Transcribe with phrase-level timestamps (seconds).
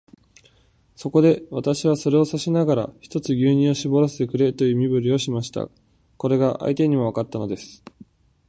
[0.95, 5.69] そこで、私はそれを指さしながら、ひとつ牛乳をしぼらせてくれという身振りをしました。
[6.17, 7.83] これが相手にもわかったのです。